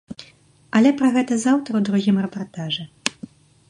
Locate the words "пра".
1.03-1.11